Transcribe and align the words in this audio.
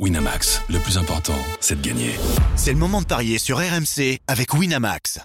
Winamax, 0.00 0.60
le 0.70 0.80
plus 0.80 0.98
important, 0.98 1.38
c'est 1.60 1.80
de 1.80 1.86
gagner. 1.86 2.10
C'est 2.56 2.72
le 2.72 2.78
moment 2.78 3.00
de 3.00 3.06
parier 3.06 3.38
sur 3.38 3.58
RMC 3.58 4.18
avec 4.26 4.52
Winamax. 4.52 5.20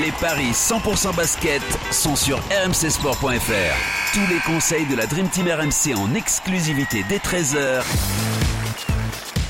Les 0.00 0.12
paris 0.20 0.52
100% 0.52 1.16
basket 1.16 1.60
sont 1.90 2.14
sur 2.14 2.38
rmcsport.fr. 2.38 4.12
Tous 4.12 4.32
les 4.32 4.38
conseils 4.46 4.86
de 4.86 4.94
la 4.94 5.06
Dream 5.06 5.28
Team 5.30 5.48
RMC 5.48 5.96
en 5.96 6.14
exclusivité 6.14 7.04
dès 7.08 7.16
13h 7.16 7.82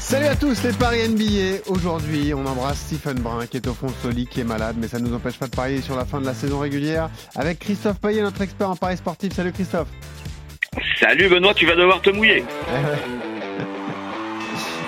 Salut 0.00 0.26
à 0.26 0.36
tous 0.36 0.62
les 0.62 0.72
paris 0.72 1.06
NBA. 1.06 1.64
Aujourd'hui, 1.66 2.32
on 2.32 2.46
embrasse 2.46 2.78
Stephen 2.78 3.18
Brun 3.18 3.46
qui 3.46 3.58
est 3.58 3.66
au 3.66 3.74
fond 3.74 3.88
de 4.02 4.08
lit, 4.08 4.26
qui 4.26 4.40
est 4.40 4.44
malade, 4.44 4.76
mais 4.80 4.88
ça 4.88 4.98
ne 4.98 5.06
nous 5.06 5.14
empêche 5.14 5.38
pas 5.38 5.46
de 5.46 5.54
parier 5.54 5.82
sur 5.82 5.94
la 5.94 6.06
fin 6.06 6.22
de 6.22 6.24
la 6.26 6.32
saison 6.32 6.60
régulière 6.60 7.10
avec 7.36 7.58
Christophe 7.58 8.00
Payet, 8.00 8.22
notre 8.22 8.40
expert 8.40 8.70
en 8.70 8.76
paris 8.76 8.96
sportif. 8.96 9.34
Salut 9.34 9.52
Christophe. 9.52 9.88
Salut 10.98 11.28
Benoît, 11.28 11.52
tu 11.52 11.66
vas 11.66 11.76
devoir 11.76 12.00
te 12.00 12.08
mouiller. 12.08 12.44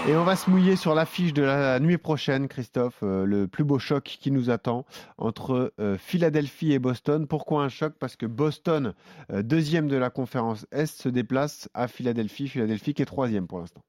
Et 0.08 0.16
on 0.16 0.24
va 0.24 0.34
se 0.34 0.50
mouiller 0.50 0.76
sur 0.76 0.94
l'affiche 0.94 1.34
de 1.34 1.42
la 1.42 1.78
nuit 1.78 1.98
prochaine, 1.98 2.48
Christophe, 2.48 3.00
euh, 3.02 3.26
le 3.26 3.46
plus 3.46 3.64
beau 3.64 3.78
choc 3.78 4.02
qui 4.04 4.30
nous 4.30 4.48
attend 4.48 4.86
entre 5.18 5.72
euh, 5.78 5.98
Philadelphie 5.98 6.72
et 6.72 6.78
Boston. 6.78 7.28
Pourquoi 7.28 7.62
un 7.62 7.68
choc? 7.68 7.92
Parce 8.00 8.16
que 8.16 8.24
Boston, 8.24 8.94
euh, 9.30 9.42
deuxième 9.42 9.88
de 9.88 9.96
la 9.96 10.08
conférence 10.08 10.66
Est, 10.72 11.00
se 11.00 11.08
déplace 11.10 11.68
à 11.74 11.86
Philadelphie. 11.86 12.48
Philadelphie 12.48 12.94
qui 12.94 13.02
est 13.02 13.06
troisième 13.06 13.46
pour 13.46 13.60
l'instant. 13.60 13.82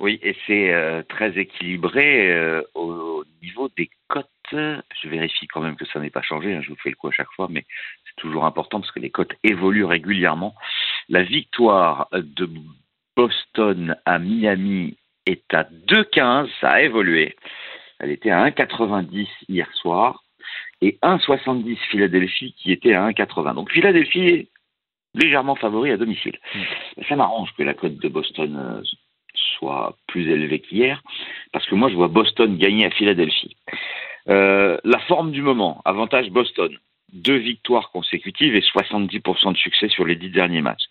Oui, 0.00 0.20
et 0.22 0.36
c'est 0.46 1.04
très 1.08 1.36
équilibré 1.36 2.62
au 2.74 3.24
niveau 3.42 3.68
des 3.76 3.90
cotes. 4.06 4.28
Je 4.52 5.08
vérifie 5.08 5.48
quand 5.48 5.60
même 5.60 5.74
que 5.74 5.86
ça 5.86 5.98
n'ait 5.98 6.08
pas 6.08 6.22
changé. 6.22 6.54
Hein, 6.54 6.60
je 6.62 6.68
vous 6.68 6.76
fais 6.76 6.90
le 6.90 6.94
coup 6.94 7.08
à 7.08 7.12
chaque 7.12 7.32
fois, 7.34 7.48
mais 7.50 7.66
c'est 8.04 8.22
toujours 8.22 8.44
important 8.44 8.80
parce 8.80 8.92
que 8.92 9.00
les 9.00 9.10
cotes 9.10 9.32
évoluent 9.42 9.84
régulièrement. 9.84 10.54
La 11.08 11.24
victoire 11.24 12.08
de 12.12 12.48
Boston 13.16 13.96
à 14.04 14.20
Miami 14.20 14.96
est 15.28 15.54
à 15.54 15.64
2,15, 15.64 16.48
ça 16.60 16.70
a 16.70 16.82
évolué. 16.82 17.36
Elle 17.98 18.10
était 18.10 18.30
à 18.30 18.48
1,90 18.48 19.26
hier 19.48 19.68
soir 19.74 20.24
et 20.80 20.98
1,70 21.02 21.76
Philadelphie 21.90 22.54
qui 22.56 22.72
était 22.72 22.94
à 22.94 23.08
1,80. 23.08 23.54
Donc 23.54 23.70
Philadelphie 23.72 24.26
est 24.26 24.48
légèrement 25.14 25.56
favori 25.56 25.90
à 25.90 25.96
domicile. 25.96 26.38
Mm. 26.54 27.02
Ça 27.08 27.16
m'arrange 27.16 27.52
que 27.56 27.62
la 27.62 27.74
cote 27.74 27.96
de 27.96 28.08
Boston 28.08 28.56
euh, 28.56 28.82
soit 29.58 29.96
plus 30.06 30.30
élevée 30.30 30.60
qu'hier 30.60 31.02
parce 31.52 31.66
que 31.66 31.74
moi 31.74 31.88
je 31.88 31.94
vois 31.94 32.08
Boston 32.08 32.56
gagner 32.56 32.86
à 32.86 32.90
Philadelphie. 32.90 33.56
Euh, 34.28 34.78
la 34.84 34.98
forme 35.00 35.32
du 35.32 35.42
moment, 35.42 35.80
avantage 35.84 36.30
Boston. 36.30 36.76
Deux 37.12 37.36
victoires 37.38 37.90
consécutives 37.90 38.54
et 38.54 38.60
70% 38.60 39.52
de 39.52 39.56
succès 39.56 39.88
sur 39.88 40.04
les 40.04 40.14
dix 40.14 40.28
derniers 40.28 40.60
matchs. 40.60 40.84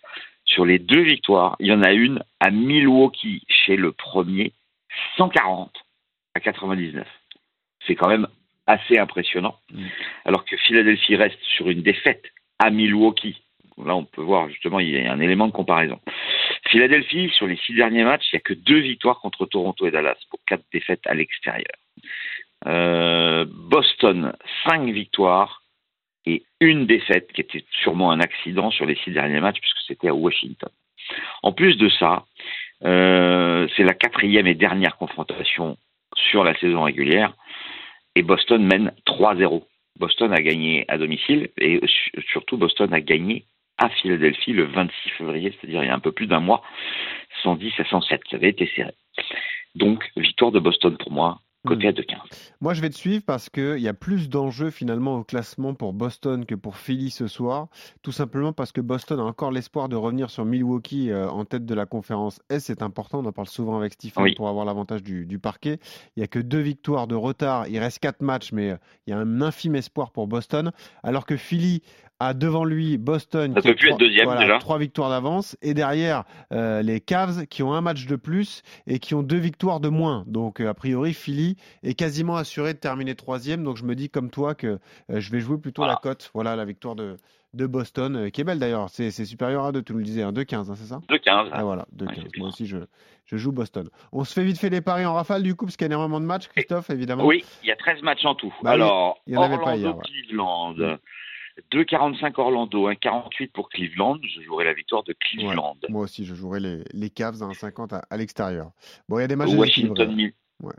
Sur 0.48 0.64
les 0.64 0.78
deux 0.78 1.02
victoires, 1.02 1.56
il 1.60 1.66
y 1.66 1.72
en 1.72 1.82
a 1.82 1.92
une 1.92 2.22
à 2.40 2.50
Milwaukee 2.50 3.42
chez 3.48 3.76
le 3.76 3.92
premier, 3.92 4.52
140 5.16 5.70
à 6.34 6.40
99. 6.40 7.06
C'est 7.86 7.94
quand 7.94 8.08
même 8.08 8.26
assez 8.66 8.98
impressionnant. 8.98 9.56
Mm. 9.72 9.86
Alors 10.24 10.44
que 10.44 10.56
Philadelphie 10.56 11.16
reste 11.16 11.38
sur 11.42 11.68
une 11.68 11.82
défaite 11.82 12.24
à 12.58 12.70
Milwaukee. 12.70 13.42
Là, 13.84 13.94
on 13.94 14.04
peut 14.04 14.22
voir 14.22 14.48
justement, 14.48 14.80
il 14.80 14.90
y 14.90 15.06
a 15.06 15.12
un 15.12 15.20
élément 15.20 15.46
de 15.46 15.52
comparaison. 15.52 16.00
Philadelphie, 16.68 17.30
sur 17.30 17.46
les 17.46 17.56
six 17.56 17.74
derniers 17.74 18.04
matchs, 18.04 18.26
il 18.32 18.36
n'y 18.36 18.38
a 18.38 18.40
que 18.40 18.54
deux 18.54 18.80
victoires 18.80 19.20
contre 19.20 19.46
Toronto 19.46 19.86
et 19.86 19.90
Dallas 19.90 20.16
pour 20.30 20.40
quatre 20.46 20.64
défaites 20.72 21.06
à 21.06 21.14
l'extérieur. 21.14 21.76
Euh, 22.66 23.46
Boston, 23.48 24.32
cinq 24.66 24.90
victoires, 24.90 25.62
et 26.28 26.42
une 26.60 26.86
défaite 26.86 27.32
qui 27.32 27.40
était 27.40 27.64
sûrement 27.82 28.10
un 28.10 28.20
accident 28.20 28.70
sur 28.70 28.84
les 28.86 28.96
six 28.96 29.10
derniers 29.10 29.40
matchs 29.40 29.60
puisque 29.60 29.80
c'était 29.86 30.08
à 30.08 30.14
Washington. 30.14 30.70
En 31.42 31.52
plus 31.52 31.76
de 31.76 31.88
ça, 31.88 32.26
euh, 32.84 33.66
c'est 33.76 33.82
la 33.82 33.94
quatrième 33.94 34.46
et 34.46 34.54
dernière 34.54 34.96
confrontation 34.96 35.78
sur 36.14 36.44
la 36.44 36.54
saison 36.58 36.82
régulière 36.82 37.34
et 38.14 38.22
Boston 38.22 38.64
mène 38.64 38.92
3-0. 39.06 39.64
Boston 39.98 40.32
a 40.32 40.42
gagné 40.42 40.84
à 40.88 40.98
domicile 40.98 41.48
et 41.58 41.80
surtout 42.30 42.56
Boston 42.56 42.92
a 42.92 43.00
gagné 43.00 43.44
à 43.78 43.88
Philadelphie 43.88 44.52
le 44.52 44.64
26 44.64 45.10
février, 45.10 45.52
c'est-à-dire 45.52 45.82
il 45.82 45.86
y 45.86 45.90
a 45.90 45.94
un 45.94 46.00
peu 46.00 46.12
plus 46.12 46.26
d'un 46.26 46.40
mois, 46.40 46.62
110 47.42 47.72
à 47.78 47.84
107. 47.84 48.20
Ça 48.30 48.36
avait 48.36 48.50
été 48.50 48.70
serré. 48.74 48.92
Donc, 49.74 50.04
victoire 50.16 50.50
de 50.50 50.58
Boston 50.58 50.96
pour 50.96 51.12
moi, 51.12 51.38
côté 51.66 51.90
hmm. 51.90 52.16
Moi, 52.60 52.74
je 52.74 52.80
vais 52.80 52.90
te 52.90 52.94
suivre 52.94 53.24
parce 53.26 53.48
qu'il 53.48 53.78
y 53.78 53.88
a 53.88 53.94
plus 53.94 54.28
d'enjeux 54.28 54.70
finalement 54.70 55.16
au 55.16 55.24
classement 55.24 55.74
pour 55.74 55.92
Boston 55.92 56.44
que 56.46 56.54
pour 56.54 56.76
Philly 56.76 57.10
ce 57.10 57.26
soir. 57.26 57.68
Tout 58.02 58.12
simplement 58.12 58.52
parce 58.52 58.72
que 58.72 58.80
Boston 58.80 59.20
a 59.20 59.24
encore 59.24 59.50
l'espoir 59.50 59.88
de 59.88 59.96
revenir 59.96 60.30
sur 60.30 60.44
Milwaukee 60.44 61.10
euh, 61.10 61.28
en 61.28 61.44
tête 61.44 61.66
de 61.66 61.74
la 61.74 61.86
conférence 61.86 62.40
S. 62.48 62.64
C'est 62.66 62.82
important, 62.82 63.20
on 63.20 63.26
en 63.26 63.32
parle 63.32 63.48
souvent 63.48 63.76
avec 63.76 63.94
Stephen 63.94 64.34
pour 64.36 64.48
avoir 64.48 64.64
l'avantage 64.64 65.02
du, 65.02 65.26
du, 65.26 65.38
parquet. 65.38 65.78
Il 66.16 66.20
n'y 66.20 66.24
a 66.24 66.28
que 66.28 66.38
deux 66.38 66.60
victoires 66.60 67.06
de 67.06 67.14
retard. 67.14 67.66
Il 67.68 67.78
reste 67.78 67.98
quatre 67.98 68.22
matchs, 68.22 68.52
mais 68.52 68.70
euh, 68.70 68.76
il 69.06 69.10
y 69.10 69.12
a 69.12 69.18
un 69.18 69.42
infime 69.42 69.74
espoir 69.74 70.10
pour 70.10 70.26
Boston. 70.26 70.72
Alors 71.02 71.26
que 71.26 71.36
Philly 71.36 71.82
a 72.20 72.34
devant 72.34 72.64
lui 72.64 72.98
Boston 72.98 73.54
qui 73.54 73.68
a 73.68 73.74
trois, 74.24 74.58
trois 74.58 74.78
victoires 74.78 75.10
d'avance 75.10 75.56
et 75.62 75.74
derrière 75.74 76.24
euh, 76.52 76.82
les 76.82 77.00
Cavs 77.00 77.46
qui 77.46 77.62
ont 77.62 77.72
un 77.72 77.80
match 77.80 78.06
de 78.06 78.16
plus 78.16 78.62
et 78.86 78.98
qui 78.98 79.14
ont 79.14 79.22
deux 79.22 79.36
victoires 79.36 79.80
de 79.80 79.88
moins. 79.88 80.24
Donc 80.26 80.60
a 80.60 80.74
priori 80.74 81.14
Philly 81.14 81.56
est 81.82 81.94
quasiment 81.94 82.36
assuré 82.36 82.74
de 82.74 82.78
terminer 82.78 83.14
troisième. 83.14 83.62
Donc 83.62 83.76
je 83.76 83.84
me 83.84 83.94
dis 83.94 84.10
comme 84.10 84.30
toi 84.30 84.54
que 84.54 84.78
euh, 85.10 85.20
je 85.20 85.30
vais 85.30 85.40
jouer 85.40 85.58
plutôt 85.58 85.86
la 85.86 85.96
cote. 85.96 86.30
Voilà 86.34 86.56
la 86.56 86.64
victoire 86.64 86.96
de, 86.96 87.16
de 87.54 87.66
Boston, 87.66 88.16
euh, 88.16 88.30
qui 88.30 88.40
est 88.40 88.44
belle 88.44 88.58
d'ailleurs. 88.58 88.88
C'est 88.90 89.10
supérieur 89.10 89.64
à 89.64 89.72
2, 89.72 89.82
tu 89.82 89.92
nous 89.92 89.98
le 89.98 90.04
disais, 90.04 90.22
2-15, 90.22 90.70
hein, 90.70 90.74
c'est 90.74 90.86
ça 90.86 91.00
2-15. 91.08 91.50
Ah 91.52 91.62
voilà, 91.62 91.86
2-15. 91.96 92.38
Moi 92.38 92.48
aussi, 92.48 92.66
je, 92.66 92.78
je, 93.26 93.36
joue 93.36 93.52
Boston. 93.52 93.88
On 94.12 94.24
se 94.24 94.32
fait 94.32 94.44
vite 94.44 94.58
fait 94.58 94.70
les 94.70 94.80
paris 94.80 95.06
en 95.06 95.14
rafale 95.14 95.42
du 95.42 95.54
coup, 95.54 95.66
parce 95.66 95.76
qu'il 95.76 95.86
y 95.86 95.90
a 95.90 95.94
énormément 95.94 96.20
de 96.20 96.26
matchs, 96.26 96.48
Christophe, 96.48 96.90
évidemment. 96.90 97.24
Oui, 97.24 97.44
il 97.62 97.68
y 97.68 97.72
a 97.72 97.76
13 97.76 98.02
matchs 98.02 98.24
en 98.24 98.34
tout. 98.34 98.52
Bah 98.62 98.72
Alors, 98.72 99.18
il 99.26 99.34
y 99.34 99.36
en 99.36 99.42
avait 99.42 99.58
pas 99.58 99.76
hier, 99.76 99.94
Cleveland. 99.98 100.74
2,45 101.72 102.32
Orlando, 102.40 102.90
1,48 102.90 103.50
pour 103.52 103.68
Cleveland. 103.68 104.18
Je 104.22 104.42
jouerai 104.42 104.64
la 104.64 104.74
victoire 104.74 105.02
de 105.04 105.14
Cleveland. 105.18 105.76
moi 105.88 106.02
aussi, 106.02 106.24
je 106.24 106.34
jouerai 106.34 106.60
les, 106.60 106.84
les 106.92 107.10
Cavs 107.10 107.42
à 107.42 107.46
1,50 107.46 107.94
à, 107.94 108.02
à 108.10 108.16
l'extérieur. 108.16 108.70
Bon, 109.08 109.18
il 109.18 109.22
y 109.22 109.24
a 109.24 109.28
des 109.28 109.36
matchs 109.36 109.54
Washington, 109.54 110.30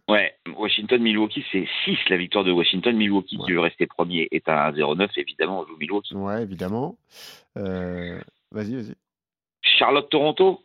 Ouais. 0.09 0.34
Washington-Milwaukee, 0.57 1.45
c'est 1.53 1.66
6 1.85 1.97
la 2.09 2.17
victoire 2.17 2.44
de 2.44 2.51
Washington. 2.51 2.95
Milwaukee 2.97 3.38
qui 3.38 3.51
veut 3.53 3.62
rester 3.62 3.88
premier 3.88 4.28
est 4.31 4.47
à 4.50 4.72
1-0-9, 4.72 5.07
évidemment, 5.16 5.62
on 5.62 5.67
joue 5.67 5.78
Milwaukee. 5.78 6.13
Ouais, 6.16 6.44
évidemment. 6.44 6.97
Euh, 7.57 8.19
vas-y, 8.51 8.75
vas-y. 8.75 8.96
Charlotte-Toronto, 9.61 10.61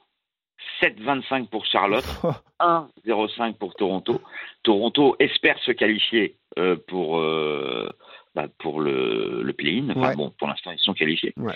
7-25 0.81 1.49
pour 1.49 1.67
Charlotte, 1.67 2.05
1-0-5 2.61 3.55
pour 3.55 3.75
Toronto. 3.75 4.21
Toronto 4.63 5.17
espère 5.19 5.59
se 5.61 5.73
qualifier 5.73 6.37
euh, 6.59 6.77
pour, 6.89 7.19
euh, 7.19 7.89
bah, 8.35 8.47
pour 8.59 8.81
le, 8.81 9.43
le 9.43 9.53
play-in. 9.53 9.91
Enfin, 9.91 10.15
bon, 10.15 10.31
pour 10.39 10.49
l'instant, 10.49 10.71
ils 10.71 10.79
sont 10.79 10.95
qualifiés. 10.95 11.33
Ouais. 11.37 11.55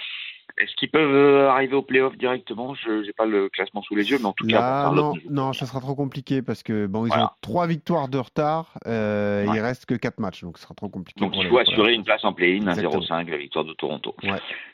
Est-ce 0.59 0.75
qu'ils 0.75 0.91
peuvent 0.91 1.15
euh, 1.15 1.49
arriver 1.51 1.75
au 1.75 1.83
playoff 1.83 2.17
directement? 2.17 2.75
Je 2.75 3.07
n'ai 3.07 3.13
pas 3.13 3.27
le 3.27 3.49
classement 3.49 3.83
sous 3.83 3.95
les 3.95 4.11
yeux, 4.11 4.19
mais 4.19 4.27
en 4.27 4.33
tout 4.33 4.47
cas, 4.47 4.91
non, 4.93 5.13
non, 5.31 5.53
ça 5.53 5.67
sera 5.67 5.81
trop 5.81 5.95
compliqué 5.95 6.43
parce 6.43 6.63
que 6.63 6.87
bon, 6.87 7.07
ils 7.07 7.13
ont 7.13 7.29
trois 7.43 7.67
victoires 7.67 8.09
de 8.09 8.19
retard. 8.19 8.79
Euh, 8.87 9.47
Il 9.47 9.61
reste 9.61 9.87
que 9.87 9.95
quatre 9.95 10.19
matchs, 10.19 10.43
donc 10.43 10.59
ce 10.59 10.65
sera 10.65 10.75
trop 10.75 10.89
compliqué. 10.89 11.21
Donc 11.21 11.35
il 11.37 11.49
faut 11.49 11.59
assurer 11.59 11.95
une 11.95 12.05
place 12.05 12.25
en 12.25 12.33
play-in, 12.33 12.65
1-0-5, 12.65 13.31
la 13.31 13.37
victoire 13.37 13.65
de 13.65 13.73
Toronto. 13.75 14.15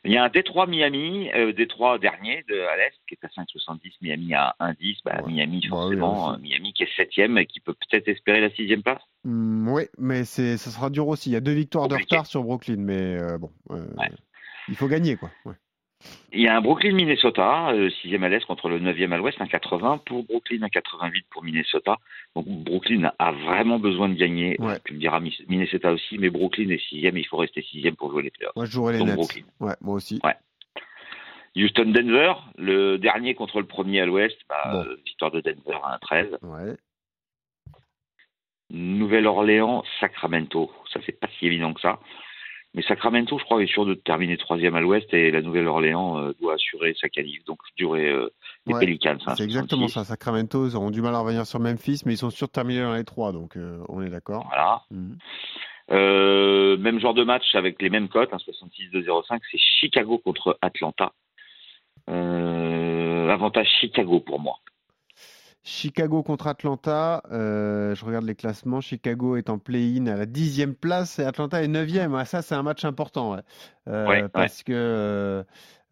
Il 0.05 0.13
y 0.13 0.17
a 0.17 0.25
un 0.25 0.29
Détroit 0.29 0.67
Miami, 0.67 1.31
euh, 1.35 1.53
Détroit 1.53 1.99
dernier 1.99 2.45
de 2.49 2.61
à 2.61 2.77
l'est, 2.77 2.95
qui 3.07 3.15
est 3.15 3.25
à 3.25 3.29
5,70, 3.29 3.79
Miami 4.01 4.35
à 4.35 4.55
1,10. 4.61 4.99
Bah, 5.05 5.23
Miami 5.27 5.61
bah 5.63 5.77
forcément, 5.77 6.33
euh, 6.33 6.37
Miami 6.39 6.73
qui 6.73 6.85
est 6.85 6.97
septième 6.97 7.37
et 7.39 7.47
qui 7.47 7.61
peut 7.61 7.75
peut-être 7.75 8.09
espérer 8.09 8.41
la 8.41 8.51
sixième 8.51 8.83
place. 8.83 9.03
Mmh, 9.25 9.69
oui, 9.69 9.83
mais 9.99 10.25
c'est, 10.25 10.57
ça 10.57 10.71
sera 10.71 10.91
dur 10.91 11.09
aussi. 11.09 11.31
Il 11.31 11.33
y 11.35 11.37
a 11.37 11.41
deux 11.41 11.53
victoires 11.53 11.89
de 11.89 11.95
retard 11.95 12.27
sur 12.27 12.43
Brooklyn, 12.43 12.77
mais 12.79 13.19
bon, 13.39 13.51
il 14.69 14.77
faut 14.77 14.89
gagner 14.89 15.17
quoi. 15.17 15.31
Il 16.33 16.41
y 16.41 16.49
a 16.49 16.57
un 16.57 16.61
Brooklyn-Minnesota, 16.61 17.73
6e 17.73 18.23
euh, 18.23 18.25
à 18.25 18.29
l'est 18.29 18.45
contre 18.45 18.69
le 18.69 18.81
9e 18.81 19.13
à 19.13 19.19
l'ouest, 19.19 19.41
un 19.41 19.47
80 19.47 19.99
pour 20.05 20.25
Brooklyn, 20.25 20.63
un 20.63 20.69
88 20.69 21.27
pour 21.31 21.45
Minnesota. 21.45 21.97
Donc 22.35 22.47
Brooklyn 22.49 23.13
a 23.19 23.33
vraiment 23.33 23.79
besoin 23.79 24.09
de 24.09 24.15
gagner. 24.15 24.59
Tu 24.85 24.95
me 24.95 24.99
diras 24.99 25.21
Minnesota 25.49 25.93
aussi, 25.93 26.19
mais 26.19 26.31
Brooklyn 26.31 26.71
est 26.71 26.83
6e, 26.93 27.17
il 27.17 27.27
faut 27.27 27.37
rester 27.37 27.61
6e 27.61 27.95
pour 27.95 28.11
jouer 28.11 28.25
les 28.25 28.31
playoffs. 28.31 28.57
Moi 28.57 28.65
je 28.65 28.73
jouerai 28.73 28.99
les 28.99 29.05
Nets. 29.05 29.45
Ouais, 29.61 29.75
moi 29.81 29.95
aussi. 29.95 30.21
Ouais. 30.25 30.35
Houston-Denver, 31.57 32.35
le 32.59 32.99
dernier 32.99 33.37
contre 33.37 33.61
le 33.61 33.67
premier 33.67 34.01
à 34.01 34.07
l'ouest, 34.07 34.37
bah, 34.49 34.85
victoire 35.07 35.31
de 35.31 35.41
Denver 35.41 35.79
à 35.85 35.99
1-13. 35.99 36.39
Ouais. 36.43 36.77
Nouvelle-Orléans, 38.71 39.85
Sacramento. 40.01 40.73
Ça, 40.93 40.99
c'est 41.07 41.19
pas 41.19 41.29
si 41.39 41.47
évident 41.47 41.73
que 41.73 41.81
ça. 41.81 42.01
Mais 42.75 42.83
Sacramento, 42.83 43.39
je 43.39 43.45
crois, 43.45 43.63
est 43.63 43.69
sûr 43.69 43.87
de 43.87 43.95
terminer 43.95 44.37
troisième 44.37 44.75
à 44.75 44.81
l'ouest 44.81 45.07
et 45.15 45.31
la 45.31 45.43
Nouvelle-Orléans 45.43 46.19
euh, 46.19 46.33
doit 46.41 46.55
assurer 46.55 46.95
sa 47.01 47.09
qualif. 47.09 47.45
Donc, 47.45 47.61
durer 47.77 48.09
euh, 48.09 48.31
les 48.67 48.75
Pelicans. 48.75 49.17
Hein, 49.27 49.35
c'est 49.37 49.45
exactement 49.45 49.87
ça. 49.87 50.03
Sacramento, 50.03 50.67
ils 50.67 50.75
auront 50.75 50.91
du 50.91 51.01
mal 51.01 51.15
à 51.15 51.21
revenir 51.21 51.47
sur 51.47 51.61
Memphis, 51.61 52.03
mais 52.05 52.15
ils 52.15 52.19
sont 52.19 52.31
sûrs 52.31 52.49
de 52.49 52.53
terminer 52.53 52.83
dans 52.83 52.95
les 52.95 53.05
trois. 53.05 53.31
Donc, 53.33 53.57
euh, 53.57 53.79
on 53.89 54.03
est 54.03 54.11
d'accord. 54.11 54.47
Voilà. 54.49 54.83
Mhm. 54.91 56.83
même 56.83 56.99
genre 56.99 57.15
de 57.15 57.23
match 57.23 57.55
avec 57.55 57.81
les 57.81 57.91
mêmes 57.91 58.09
cotes, 58.09 58.33
66-2-0-5, 58.33 59.41
c'est 59.53 59.59
Chicago 59.59 60.19
contre 60.19 60.59
Atlanta. 60.61 61.13
avantage 62.09 63.69
Chicago 63.81 64.19
pour 64.19 64.41
moi. 64.41 64.59
Chicago 65.67 66.23
contre 66.23 66.47
Atlanta. 66.47 67.23
Euh, 67.33 67.95
je 67.95 68.05
regarde 68.05 68.27
les 68.27 68.35
classements. 68.35 68.83
Chicago 68.83 69.37
est 69.37 69.49
en 69.49 69.59
play-in 69.59 70.07
à 70.09 70.17
la 70.17 70.27
dixième 70.27 70.75
place 70.75 71.19
et 71.19 71.25
Atlanta 71.25 71.63
est 71.63 71.69
neuvième. 71.69 72.15
Ah, 72.15 72.27
ça, 72.27 72.43
c'est 72.43 72.55
un 72.55 72.63
match 72.63 72.85
important. 72.85 73.33
Ouais. 73.33 73.41
Euh, 73.89 74.07
Ouais, 74.07 74.23
ouais. 74.23 74.29
parce 74.29 74.63
que. 74.63 74.73
euh, 74.75 75.43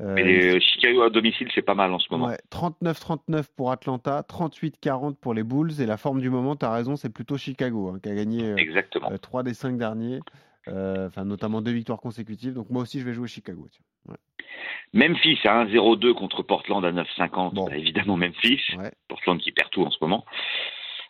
Mais 0.00 0.24
les- 0.24 0.60
Chicago 0.60 1.02
à 1.02 1.10
domicile, 1.10 1.48
c'est 1.54 1.62
pas 1.62 1.74
mal 1.74 1.90
en 1.92 1.98
ce 1.98 2.06
moment. 2.10 2.26
ouais, 2.26 2.38
39-39 2.50 3.48
pour 3.56 3.70
Atlanta, 3.72 4.22
38-40 4.22 5.16
pour 5.19 5.32
les 5.32 5.42
Bulls. 5.42 5.80
Et 5.80 5.86
la 5.86 5.96
forme 5.96 6.20
du 6.20 6.28
moment, 6.28 6.54
tu 6.54 6.66
as 6.66 6.72
raison, 6.72 6.96
c'est 6.96 7.08
plutôt 7.10 7.38
Chicago 7.38 7.88
hein, 7.94 7.98
qui 8.02 8.10
a 8.10 8.14
gagné 8.14 8.52
Exactement. 8.58 9.10
euh, 9.10 9.16
trois 9.16 9.42
des 9.42 9.54
cinq 9.54 9.78
derniers. 9.78 10.20
Enfin, 10.69 11.24
notamment 11.24 11.60
deux 11.62 11.72
victoires 11.72 12.00
consécutives. 12.00 12.52
Donc, 12.54 12.69
moi 12.70 12.82
aussi, 12.82 13.00
je 13.00 13.04
vais 13.04 13.14
jouer 13.14 13.26
Chicago. 13.26 13.69
Memphis 14.93 15.38
à 15.44 15.64
1-0-2 15.64 16.12
contre 16.14 16.43
Portland 16.43 16.84
à 16.84 16.93
9-50. 16.93 17.54
Bon. 17.54 17.64
Bah, 17.66 17.76
évidemment 17.76 18.16
Memphis. 18.16 18.60
Ouais. 18.78 18.90
Portland 19.08 19.38
qui 19.40 19.52
perd 19.52 19.70
tout 19.70 19.82
en 19.84 19.90
ce 19.90 19.99
moment. 20.00 20.25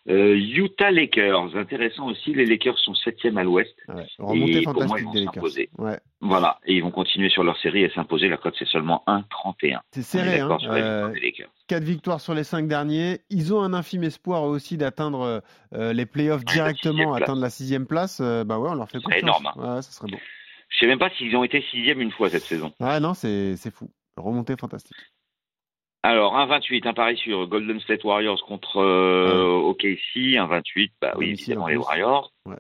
Euh, 0.09 0.35
Utah 0.37 0.91
Lakers, 0.91 1.55
intéressant 1.57 2.09
aussi, 2.09 2.35
les 2.35 2.45
Lakers 2.45 2.77
sont 2.81 2.93
septième 2.93 3.39
à 3.39 3.45
l'ouest. 3.45 3.73
Ouais. 3.87 4.05
Remontée 4.19 4.63
moi, 4.63 4.73
fantastique 4.75 4.99
ils 4.99 5.05
vont 5.05 5.13
des 5.13 5.25
Lakers. 5.25 5.45
Ouais. 5.79 5.99
Voilà, 6.21 6.59
et 6.67 6.75
ils 6.75 6.83
vont 6.83 6.91
continuer 6.91 7.29
sur 7.29 7.45
leur 7.45 7.57
série 7.59 7.85
et 7.85 7.91
s'imposer. 7.91 8.29
La 8.29 8.37
cote 8.37 8.57
c'est 8.59 8.67
seulement 8.67 9.05
1,31. 9.07 9.79
C'est 9.93 10.03
serré. 10.03 10.41
Hein. 10.41 10.59
sur 10.59 10.73
les 10.73 10.81
Euh, 10.81 11.09
victoires. 11.11 11.51
4 11.69 11.85
victoires 11.85 12.21
sur 12.21 12.35
les 12.35 12.43
5 12.43 12.67
derniers. 12.67 13.21
Ils 13.31 13.55
ont 13.55 13.61
un 13.63 13.73
infime 13.75 14.03
espoir 14.03 14.43
aussi 14.43 14.77
d'atteindre 14.77 15.41
euh, 15.73 15.93
les 15.93 16.05
playoffs 16.07 16.45
directement, 16.45 17.15
atteindre 17.15 17.41
la 17.41 17.51
sixième 17.51 17.87
place. 17.87 18.19
Euh, 18.21 18.43
bah 18.43 18.59
ouais, 18.59 18.71
on 18.71 18.75
leur 18.75 18.89
fait 18.91 19.01
confiance. 19.01 19.23
énorme, 19.23 19.47
hein. 19.47 19.53
Ouais, 19.77 19.83
ça 19.83 19.93
serait 19.93 20.11
beau. 20.11 20.19
Je 20.73 20.79
sais 20.79 20.87
même 20.87 20.99
pas 20.99 21.11
s'ils 21.11 21.37
ont 21.37 21.45
été 21.45 21.63
sixième 21.71 22.01
une 22.01 22.11
fois 22.11 22.31
cette 22.31 22.45
saison. 22.45 22.73
Ouais, 22.81 22.99
non, 23.01 23.15
c'est 23.15 23.57
fou. 23.71 23.91
Remontée 24.17 24.57
fantastique. 24.59 24.97
Alors 26.03 26.35
1,28, 26.37 26.89
un 26.89 26.95
pari 26.95 27.17
sur 27.17 27.47
Golden 27.47 27.79
State 27.81 28.03
Warriors 28.03 28.45
contre 28.45 28.79
euh, 28.79 29.53
OKC, 29.53 30.35
1,28, 30.35 30.91
bah 31.01 31.13
oui 31.17 31.31
évidemment 31.31 31.65
en 31.65 31.69
les. 31.69 31.77
Warriors. 31.77 32.33
Ouais. 32.45 32.57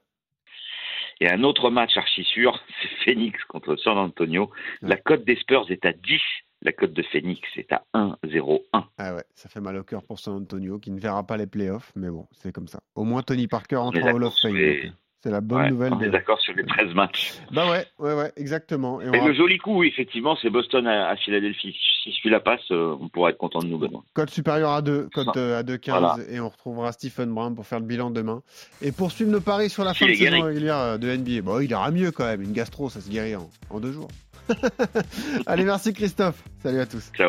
Et 1.20 1.28
un 1.28 1.42
autre 1.42 1.70
match 1.70 1.96
archi 1.96 2.22
sûr, 2.22 2.56
c'est 2.82 2.88
Phoenix 3.04 3.42
contre 3.44 3.74
San 3.76 3.98
Antonio. 3.98 4.50
Ouais. 4.82 4.88
La 4.90 4.96
cote 4.96 5.24
des 5.24 5.34
Spurs 5.36 5.70
est 5.70 5.84
à 5.84 5.92
10, 5.92 6.20
la 6.62 6.72
cote 6.72 6.92
de 6.92 7.02
Phoenix 7.02 7.40
est 7.56 7.72
à 7.72 7.82
1,01. 7.94 8.60
Ah 8.98 9.14
ouais, 9.14 9.24
ça 9.34 9.48
fait 9.48 9.60
mal 9.60 9.76
au 9.76 9.82
cœur 9.82 10.04
pour 10.04 10.20
San 10.20 10.34
Antonio 10.34 10.78
qui 10.78 10.92
ne 10.92 11.00
verra 11.00 11.26
pas 11.26 11.36
les 11.36 11.48
playoffs, 11.48 11.92
mais 11.96 12.10
bon, 12.10 12.28
c'est 12.30 12.52
comme 12.52 12.68
ça. 12.68 12.80
Au 12.94 13.02
moins 13.02 13.22
Tony 13.22 13.48
Parker 13.48 13.76
entre 13.76 14.00
en 14.02 14.14
Hall 14.14 14.24
of 14.24 14.34
Fame. 14.40 14.92
C'est 15.22 15.30
la 15.30 15.40
bonne 15.40 15.60
Ouais, 15.62 15.70
nouvelle. 15.70 15.92
on 15.92 16.00
est 16.00 16.06
de- 16.06 16.10
d'accord 16.10 16.40
sur 16.40 16.52
les 16.54 16.64
13 16.66 16.94
matchs. 16.94 17.34
Bah 17.52 17.70
ouais, 17.70 17.86
ouais, 18.00 18.12
ouais, 18.14 18.32
exactement. 18.36 19.00
Et 19.00 19.08
on 19.08 19.12
Et 19.14 19.18
aura 19.20 19.28
le 19.28 19.34
joli 19.34 19.56
coup, 19.58 19.84
effectivement, 19.84 20.36
c'est 20.42 20.50
Boston 20.50 20.84
à, 20.88 21.10
à 21.10 21.16
Philadelphie. 21.16 21.76
Si 22.02 22.10
celui-là 22.12 22.40
passe, 22.40 22.60
euh, 22.72 22.96
on 23.00 23.08
pourra 23.08 23.30
être 23.30 23.38
content 23.38 23.60
de 23.60 23.66
nous, 23.68 23.78
Benoît. 23.78 24.02
code 24.14 24.30
supérieur 24.30 24.70
à 24.72 24.82
2, 24.82 25.08
code 25.14 25.28
euh, 25.36 25.60
à 25.60 25.62
2,15 25.62 25.90
Voilà. 25.90 26.16
et 26.28 26.40
on 26.40 26.48
retrouvera 26.48 26.90
Stephen 26.90 27.32
Brown 27.32 27.54
pour 27.54 27.64
faire 27.64 27.78
le 27.78 27.86
bilan 27.86 28.10
demain. 28.10 28.42
Et 28.82 28.90
poursuivre 28.90 29.30
nos 29.30 29.40
paris 29.40 29.70
sur 29.70 29.84
la 29.84 29.94
fin 29.94 30.06
de 30.06 30.14
saison 30.14 30.42
régulière 30.42 30.76
euh, 30.78 30.98
de 30.98 31.14
NBA. 31.16 31.42
Bon, 31.42 31.60
il 31.60 31.70
ira 31.70 31.88
mieux 31.92 32.10
quand 32.10 32.24
même. 32.24 32.42
Une 32.42 32.52
gastro, 32.52 32.90
ça 32.90 33.00
se 33.00 33.08
guérit 33.08 33.36
en, 33.36 33.48
en 33.70 33.78
deux 33.78 33.92
jours. 33.92 34.08
Allez, 35.46 35.64
merci 35.64 35.92
Christophe. 35.92 36.42
Salut 36.62 36.80
à 36.80 36.86
tous. 36.86 37.10
Ça 37.16 37.28